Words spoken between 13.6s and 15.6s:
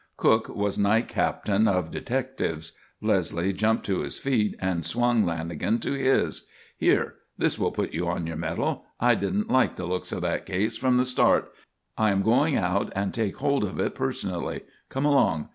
of it personally. Come along.